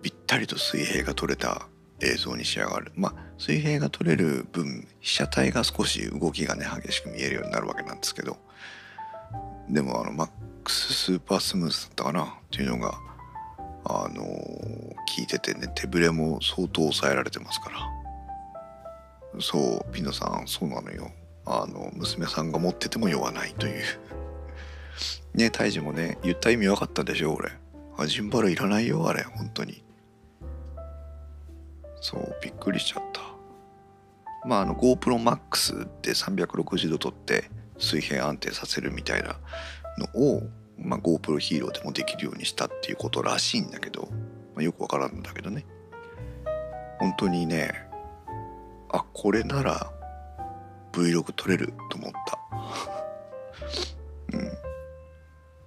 [0.01, 1.67] ぴったりと水平が取れた
[2.01, 2.91] 映像に仕上がる。
[2.95, 8.37] まあ水平が取れる分被写体が少し動きがね激しく見えるようになるわけなんですけど。
[9.69, 10.29] でもあのマッ
[10.63, 12.23] クススーパースムーズだったかな？
[12.23, 12.93] っていうのが
[13.85, 14.23] あの
[15.17, 19.41] 聞いててね手ぶれも相当抑えられてますから。
[19.41, 21.09] そうピノさんそうなのよ。
[21.45, 23.83] あの娘さんが持ってても酔わないという。
[25.33, 27.51] ね胎児もね言った意味分かったでしょ俺。
[28.07, 29.83] ジンバルいらないよあれ本当に。
[32.01, 33.21] そうびっくりしちゃった。
[34.47, 39.37] まああの GoProMax で360度撮って水平安定させるみたいな
[39.97, 40.41] のを
[40.83, 44.09] まあ、GoPro ヒーローでもできるようにしたっていうことらしいんだけど、
[44.55, 45.65] まあ、よくわからんんだけどね。
[46.99, 47.87] 本当にね
[48.91, 49.91] あこれなら
[50.91, 52.39] Vlog 撮れると思った。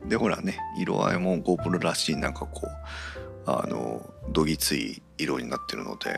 [0.02, 0.08] うん。
[0.08, 6.16] でほらね色合いも GoPro らしいなんかこうあのどぎつい色になってるので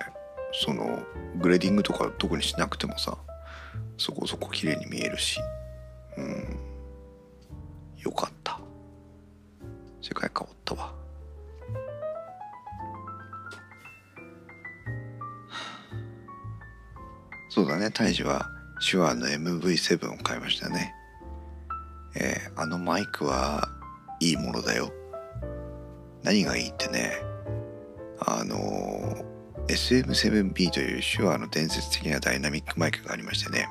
[0.52, 1.02] その
[1.38, 3.16] グレーディングとか特にしなくてもさ
[3.98, 5.40] そこそこ綺麗に見えるし
[6.16, 6.58] うん。
[7.98, 8.58] よかった。
[10.00, 10.94] 世界変わったわ。
[17.48, 17.90] そうだね。
[17.90, 18.50] 大治は
[18.90, 20.94] 手話の MV7 を買いましたね。
[22.14, 23.68] えー、あのマイクは
[24.20, 24.92] いいものだよ。
[26.22, 27.12] 何がいいってね
[28.20, 29.24] あの
[29.68, 33.68] SM7B という手話の伝説的なダイナミックマイクがありましてね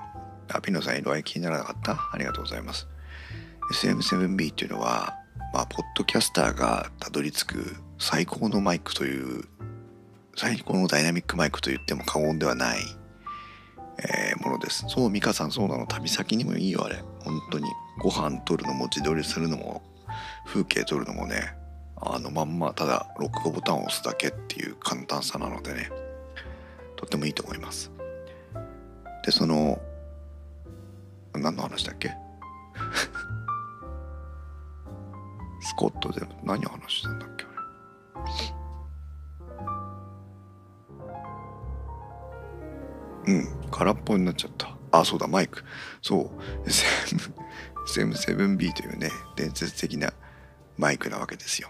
[0.52, 1.94] あピノさん色合い気にならなかった？
[2.12, 2.88] ありがとうございます
[3.74, 5.16] SM7B っていうのは
[5.54, 9.46] まあ、ポッドキャスターがたどり着く最高のマイクという
[10.36, 12.80] 最高のダイナミックマイクと言っても過言ではない、
[14.00, 14.84] えー、ものです。
[14.90, 15.88] そう、美香さんそうなの？
[15.88, 16.98] 旅先にもいいよ、あれ。
[17.24, 17.70] 本当に。
[18.02, 19.82] ご飯取るのも自撮りするのも、
[20.46, 21.56] 風景撮るのもね、
[21.98, 25.90] あのまんまただ録画ボタンを押すだけっていう簡単さなのでね、
[26.96, 27.92] とってもいいと思います。
[29.26, 29.82] で、その、
[31.34, 32.10] 何の話だっけ？
[35.62, 37.46] スコットで何を話したんだっけ？
[43.26, 44.76] あれうん空っぽになっちゃった。
[44.92, 45.64] あそうだマイク。
[46.02, 46.30] そう。
[47.90, 50.14] SM7B というね伝説的な
[50.78, 51.70] マイクなわけですよ。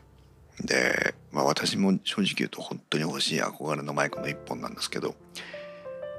[0.64, 5.16] で、まあ、私も正直言うと本当に欲しい憧れのマイクの一本なんですけど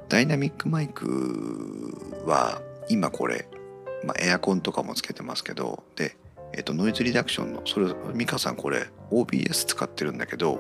[0.09, 3.49] ダイナミックマイクは今これ、
[4.05, 6.17] まあ、エアコンとかもつけてますけどで
[6.53, 10.59] えっと、ノイズリダクションのそれ美香さんこれ OBS 使ってるんだけど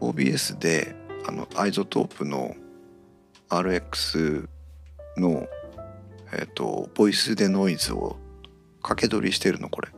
[0.00, 2.56] OBS であの iZotope の
[3.48, 4.48] RX
[5.16, 5.46] の
[6.32, 8.16] えっとボイスでノイズを
[8.82, 9.88] 掛け取りしてるのこれ。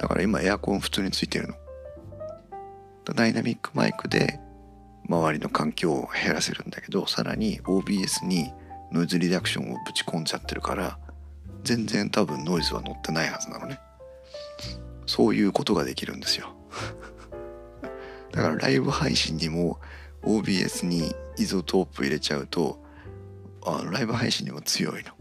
[0.00, 1.54] だから今エアコン普通についてるの。
[3.14, 4.38] ダイナミックマイクで
[5.08, 8.52] 周りの環境を減らせるんだけどさらに OBS に
[8.92, 10.98] ノイズリダクションをぶち込んじゃってるから
[11.64, 13.80] 全然多分ノイズは乗ってないはずなのね。
[15.06, 16.54] そういうことができるんですよ。
[18.32, 19.80] だからライブ配信にも
[20.22, 22.82] OBS に iZotope 入れちゃうと
[23.64, 25.12] あライブ配信にも強いの。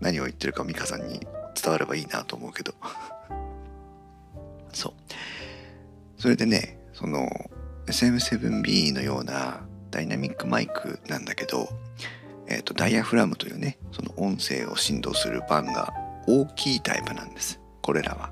[0.00, 1.20] 何を言ってるか美香さんに
[1.60, 2.74] 伝わればいいなと思うけど。
[4.72, 4.92] そう
[6.20, 7.28] それでねその
[7.86, 11.68] SM7B のようなダイナミックマイクなんだけど
[12.50, 15.92] えーと、ダイヤフラムというねその音声を振動する板が
[16.26, 18.30] 大きいタイプなんですこれらは。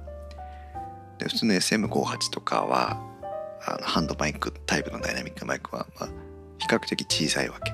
[1.18, 3.00] で普通の SM58 とかは
[3.66, 6.08] あのハンドマイクタイプのダイナミックマイクは、まあ、
[6.58, 7.72] 比較的小さいわけ。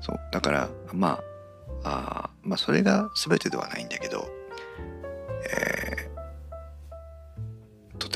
[0.00, 1.20] そうだからま
[1.84, 4.28] ああまあそれが全てではないんだけど、
[5.50, 6.10] え、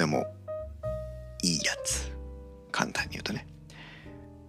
[0.03, 0.27] ても
[1.43, 2.11] いいやつ。
[2.73, 3.47] 簡単に言うとね。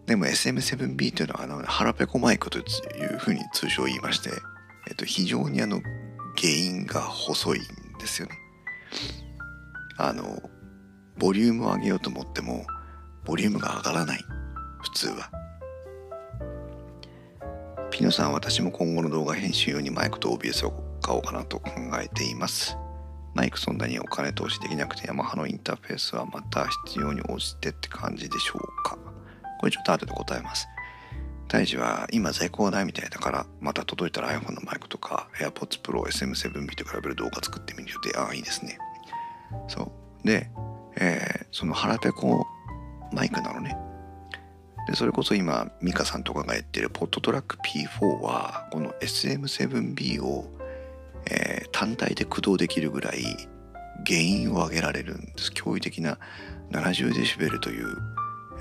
[0.08, 4.32] でも SM7B というのはあの腹ペコマイクというふうに通称言いまして、
[4.90, 5.80] えっと、非常にあの
[6.36, 7.62] 原因が細いん
[8.00, 8.34] ですよね。
[9.98, 10.42] あの
[11.20, 12.66] ボリュームを上げようと思っても
[13.24, 14.20] ボリュームが上がらない。
[14.82, 15.30] 普通は。
[17.92, 21.70] ピノさん私も今後の動画編集用にマイクと OBS を買おうかなと考
[22.02, 22.76] えています。
[23.34, 28.98] マイクそんなにお金投資できなくてヤマハのインターフェースはまた必要に応じてって感じでしょうか。
[29.60, 30.68] これちょっと後で答えます。
[31.48, 38.78] 大事は今在庫がないみたいだからまた届いたら iPhone のマイクとか AirPods Pro SM7B と比べる動画作ってみる予定ああいいですね。
[39.68, 39.92] そ
[40.24, 40.28] う。
[40.28, 40.50] で
[40.96, 42.46] えー、その腹ペコ
[43.12, 43.78] マイクなのね。
[44.88, 50.46] でそれこそ今美香さんとかがやってるポットトラック P4 はこの SM7B を、
[51.30, 53.24] えー、単体で駆動できるぐらい
[54.06, 55.52] 原因を上げられるんです。
[55.52, 56.18] 驚異的な
[56.72, 57.96] 70デシベルという、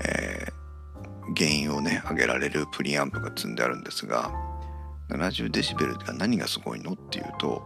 [0.05, 4.31] えー、原因をね上げられるプリアンプが積んであるんですが
[5.09, 7.61] 70デシベルが何がすごいのっていうと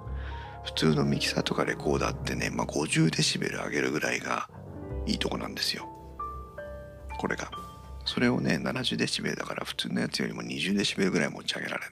[0.65, 4.49] 普通のミキサーとかレコーダーってね、まあ、50デシベル上げるぐらいが
[5.05, 5.87] いいとこなんですよ。
[7.17, 7.49] これが。
[8.05, 11.91] それをね70デシベルだから普通のやつよりも20デシベルぐらい持ち上げられる。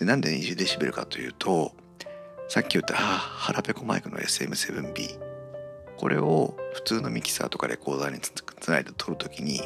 [0.00, 1.72] でなんで20デシベルかというと
[2.48, 5.20] さっき言った腹ペコマイクの SM7B
[5.98, 9.60] これを普通のミキサーとかレコーダーにつないで撮るときに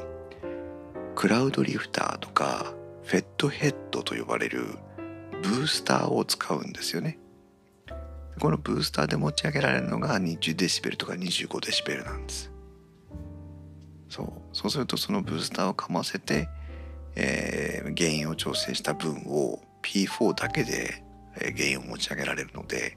[1.14, 4.66] クラウドリフターとかフェットヘッドと呼ばれる
[5.44, 7.18] ブースターを使うんですよね。
[8.40, 12.50] このブースターで持ち上げられるのが20デシベルとか25デシベルなんです。
[14.08, 14.32] そう。
[14.52, 16.48] そうするとそのブースターをかませて、
[17.14, 22.96] えー、原因を調整した分を P4 だけで、原因を持ち上げられるので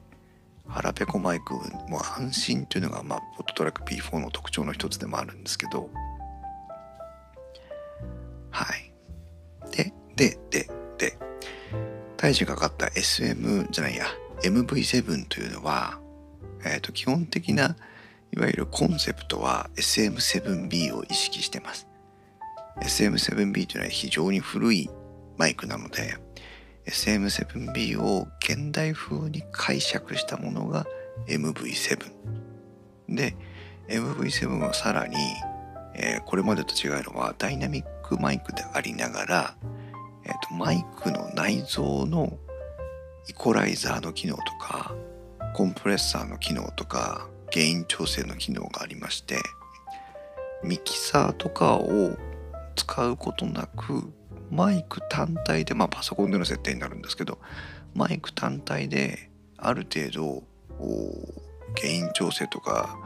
[0.68, 1.54] 腹ペコマイク
[1.90, 5.90] も安心というのが、まあ、ポットトラック P4 の特徴の一つでもあるんですけど。
[8.52, 8.94] はい。
[9.72, 11.18] でででで。
[12.18, 14.08] 大樹がかった SM じゃないや
[14.42, 16.00] MV7 というのは、
[16.66, 17.76] えー、と基本的な
[18.36, 21.88] いわゆるコンセプトは SM7B を意識してます。
[22.82, 24.90] SM7B というのは非常に古い
[25.38, 26.18] マイクなので
[26.88, 30.86] SM7B を現代風に解釈したものが
[31.28, 32.12] MV7
[33.10, 33.36] で
[33.88, 35.16] MV7 はさらに、
[35.96, 39.58] えー、これまでと違うのはダイナミックマイクでありながら、
[40.26, 42.38] えーとマイクの内蔵の
[43.30, 44.96] イコライザーの機能とか
[45.54, 49.38] コンプレッサーの機能とかゲイン調整の機能がありまして
[50.64, 52.18] ミキサーとかを
[52.76, 54.12] 使うことなく
[54.52, 57.40] マイク単体でまあパソコンでの設定になるんですけど
[57.94, 60.44] マイク単体である程度
[61.82, 62.98] ゲイン調整とか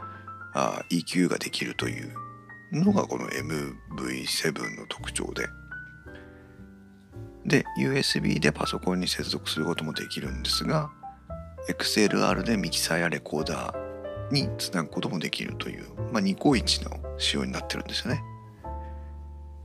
[0.54, 2.12] あ EQ ができるという
[2.72, 5.48] のがこの MV7 の特徴で。
[7.44, 10.92] で USB でパソコンに接続することもできるんですが
[11.68, 18.22] XLR でミキサーやレコーダーにつなぐこともできるという、まあ、2個1の仕様になってるんですよね。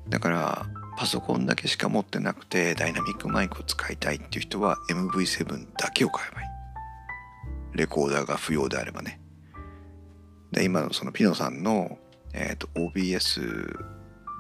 [0.10, 0.66] だから
[0.98, 6.48] パソコンだけしか持ってなくてダイナミックマイクを使いたいっていう人は MV7 だけを買えばいい。
[7.78, 9.22] レコーダーが不要であればね。
[10.52, 12.00] で今のそのピノさんの、
[12.34, 13.78] えーと OBS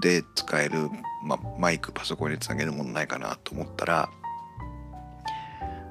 [0.01, 0.89] で使える、
[1.23, 4.09] まマイクパソコンにつなげるものないかなと思ったら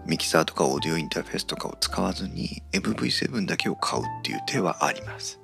[0.07, 5.41] ミキサーとかオーディオインターフェースとかを使わずに MV7 だけを買うっていう手はあります。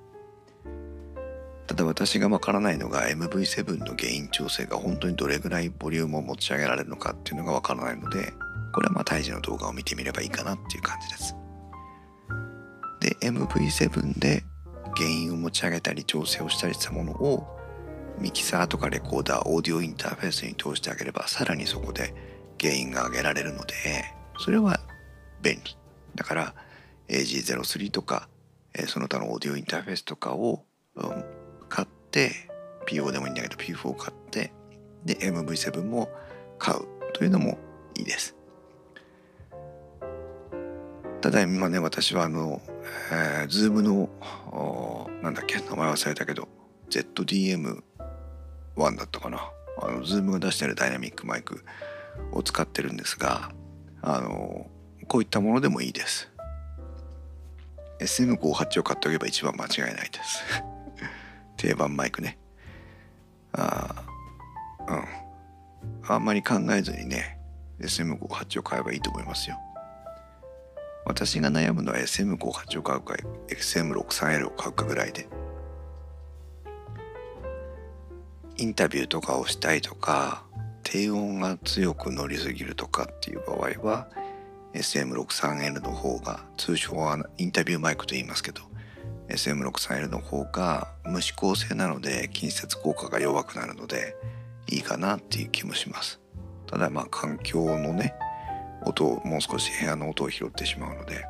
[1.72, 8.34] ただ私がわからないのが MV7 の原因調整が本当にどれぐらいボリュームを持ち上げられるのかっていうのがわからないので
[8.74, 11.34] これはまあ胎児の動画を見てみればいいかなっていう感じです。
[13.00, 14.44] で MV7 で
[14.94, 17.46] 原因を持ち上げたり調整をしたりしたものを
[18.18, 22.14] ミキサーとかレコーダーオーディオインターフェースに通してあげればさらにそこで
[22.58, 23.72] ゲインが上げられるので
[24.38, 24.78] それは
[25.40, 25.74] 便利。
[26.16, 26.54] だから
[27.08, 28.28] AG03 とか、
[28.88, 30.66] その他のオーディオインターフェースとかを、
[32.86, 34.52] PO でもいいんだけど P4 を買って
[35.04, 36.08] で MV7 も
[36.58, 36.80] 買う
[37.12, 37.58] というのも
[37.96, 38.36] いいです。
[41.20, 42.60] ただ今ね私はあの、
[43.12, 44.08] えー、Zoom の
[45.22, 46.48] なんだっけ名前忘れたけど
[46.90, 47.82] ZDM
[48.76, 49.50] 1だったかな。
[49.80, 51.64] あの、ズームが出してるダイナミックマイク、
[52.32, 53.50] を使ってるんですが
[54.02, 54.66] あの
[55.08, 56.30] こういったものでもいいです。
[58.00, 60.42] SM58 を買っておけば一番間違いないです。
[61.62, 62.38] 定番マイクね。
[63.52, 64.04] あ
[64.88, 65.04] うん。
[66.08, 67.38] あんまり考えずにね
[67.80, 69.56] SM58 を買えばいいと思いますよ。
[71.04, 73.14] 私が悩むのは SM58 を買うか
[73.48, 75.28] XM63L を買うかぐらいで。
[78.56, 80.44] インタビューとかをしたいとか
[80.82, 84.08] 低音が強く乗りすぎるとかっていう場合は
[84.74, 88.71] SM63L の方が通称はインタビューマイクと言いますけど
[89.32, 94.16] SM63L の方が無指向性なので近接効果が弱くなるので
[94.70, 96.20] いいかなっていう気もします
[96.66, 98.14] ただまあ環境のね
[98.84, 101.24] 音をもう少し部屋の音を拾ってしまうので、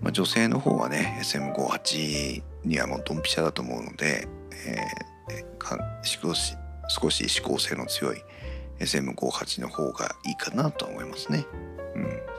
[0.00, 4.26] まあ、女性の方はね SM58 にはもうドンピシャだと思うので、
[4.66, 6.56] えー、少し
[6.88, 8.18] 少し指向性の強い
[8.80, 11.46] SM58 の方がいいかなとは思いますね。
[11.94, 12.33] うん。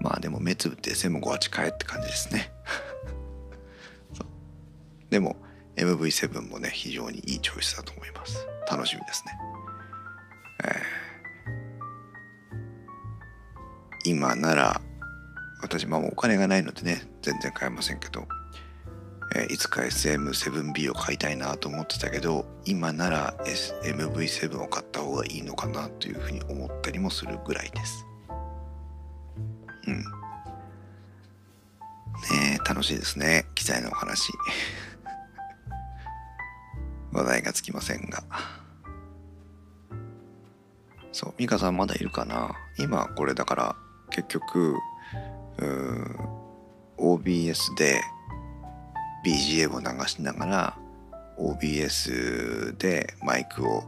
[0.00, 2.52] まあでも目つぶって SM58 買えって感じですね。
[5.10, 5.36] でも
[5.76, 8.46] MV7 もね非常にいいチョイスだと思います。
[8.70, 9.32] 楽しみですね。
[10.64, 14.80] えー、今なら
[15.62, 18.26] 私まあもうお金がないのでね全然買えませんけど
[19.34, 28.06] えー、いつか SM7B を買いたいなと思ってたけど今なら、S、MV7 を買った方がいいのかなというふうに思ったりもするぐらいです
[29.86, 29.98] うん。
[29.98, 30.04] ね
[32.66, 33.46] 楽しいですね。
[33.54, 34.32] 機材のお話。
[37.12, 38.24] 話題がつきませんが。
[41.12, 42.56] そう美香さんまだいるかな。
[42.78, 43.76] 今これだから
[44.10, 44.76] 結局
[46.98, 48.02] OBS で
[49.24, 50.78] BGM を流しながら
[51.38, 53.84] OBS でマイクを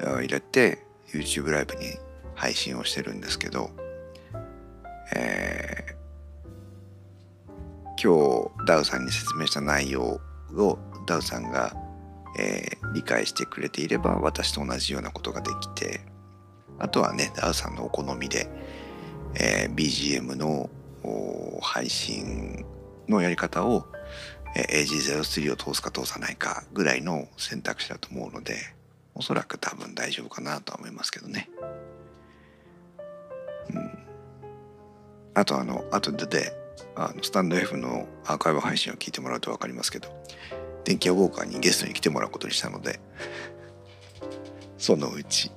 [0.00, 1.98] 入れて YouTube ライブに
[2.34, 3.70] 配信をしてるんですけど、
[5.14, 10.20] えー、今日ダウさんに説明した内容
[10.56, 11.74] をダウさんが、
[12.38, 16.00] えー、理解してくれていれば私と同じようなことができて
[16.78, 18.48] あとはねダウさんのお好みで、
[19.34, 20.68] えー、BGM の
[21.60, 22.64] 配信
[23.08, 23.86] のやり方を
[24.56, 28.56] AG03 を通すか通さないかぐらいの選択肢だと思うので
[29.14, 31.48] おそらく多分大丈夫かなとは思いますけどね。
[35.34, 36.52] あとあの後で
[36.96, 40.08] あのスタンド F のアーカイブ配信を聞いてもらうと分かりますけど
[40.84, 43.00] 電気屋ウォーカーにゲストに来てもらうことにしたので
[44.78, 45.50] そのうち。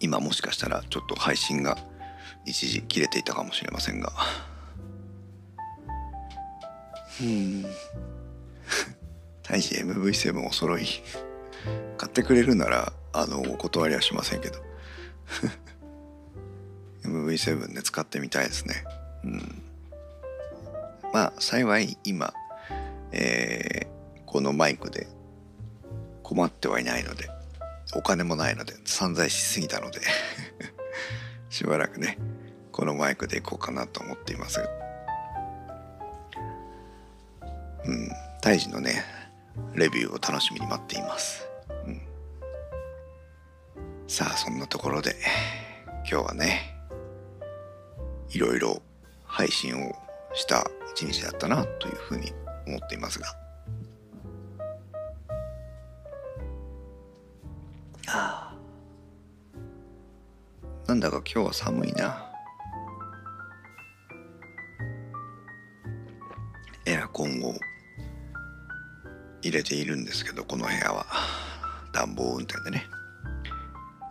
[0.00, 1.76] 今もしかしたらちょっと配信が
[2.44, 4.12] 一時切れていたかもしれませんが。
[7.20, 7.66] うん。
[9.42, 10.86] 大使 MV7 お揃い。
[11.96, 14.60] 買ってくれるならあのお断りはしませんけど。
[17.08, 18.84] MV7 ね使ってみたいですね。
[19.24, 19.62] うん。
[21.12, 22.32] まあ幸い今
[23.12, 25.06] えー、このマイクで
[26.22, 27.28] 困ってはいないので
[27.94, 30.00] お金もないので散財しすぎたので
[31.48, 32.18] しばらくね
[32.70, 34.60] このマイクでいこうかなと思っています。
[37.84, 38.10] うん、
[38.42, 39.02] 大治のね
[39.74, 41.48] レビューを楽しみに待っています、
[41.86, 42.02] うん、
[44.06, 45.16] さあそんなところで
[46.10, 46.77] 今日はね
[48.30, 48.82] いろいろ
[49.24, 49.92] 配信を
[50.34, 52.32] した一日だったなというふうに
[52.66, 53.26] 思っていますが。
[58.08, 58.54] あ
[60.86, 62.24] なんだか今日は寒いな。
[66.86, 67.54] エアコンを
[69.42, 71.06] 入れているんですけどこの部屋は。
[71.92, 72.86] 暖房運転でね。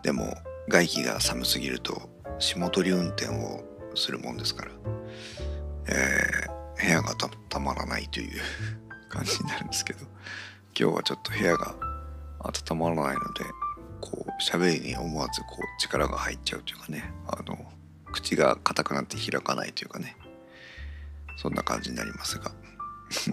[0.03, 0.35] でも
[0.67, 2.09] 外気が寒すぎると
[2.39, 4.71] 霜取り運転をするもんですから、
[5.87, 7.15] えー、部屋が
[7.49, 8.41] たまらないという
[9.09, 9.99] 感じになるんですけど。
[10.79, 11.75] 今日はちょっと部屋が
[12.39, 13.43] 温まらないので
[13.99, 17.11] こう喋りに思わずこう力が入っちゃうというかね。
[17.25, 17.57] あの
[18.11, 20.15] 口が硬くなって開かないというかね。
[21.37, 22.51] そんな感じになりますが。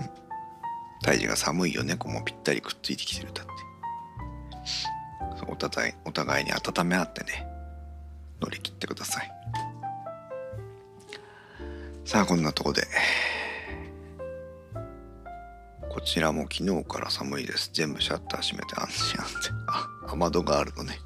[1.04, 3.52] 胎児が寒いよ猫もぴったりくっついてきてるだって。
[5.46, 7.46] お互いお互いに温め合ってね。
[8.40, 9.33] 乗り切ってください。
[12.04, 12.86] さあこんなとこで。
[15.88, 17.70] こちらも昨日から寒いです。
[17.72, 19.52] 全部シャッター閉めて安心安全。
[19.68, 20.98] あ雨戸があるのね。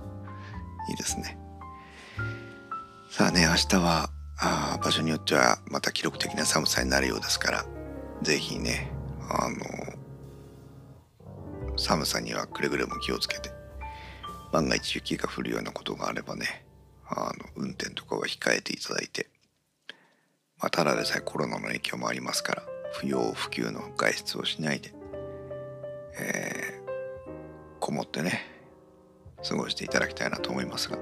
[0.90, 1.38] いいですね。
[3.10, 7.64] さあね明日はあ場所によってはまた記録的な寒さになるようですから
[8.22, 8.90] 是非ね
[9.30, 9.56] あの
[11.76, 13.50] 寒さにはくれぐれも気をつけて
[14.52, 16.64] 万が一雪が降るようなことがあればね
[17.08, 19.28] あの運転とかは控えていただいて、
[20.60, 24.92] まあ、ただでさえコロナの影響もありますから不要不急の外出をしないで、
[26.18, 28.42] えー、こもってね
[29.48, 30.98] 過ごしていただきたいなと思いますが。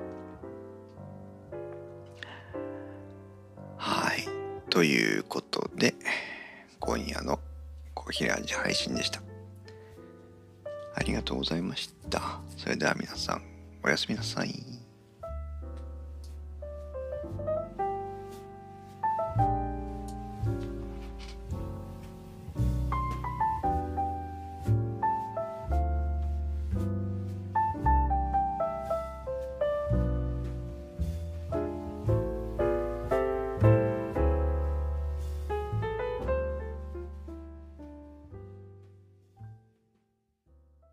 [3.78, 4.28] はい。
[4.68, 5.94] ということで
[6.80, 7.40] 今夜の
[7.94, 9.22] コーヒーラジ配信でした。
[10.94, 12.40] ありがとうございました。
[12.58, 13.42] それでは皆さん
[13.82, 14.75] おやすみなさい。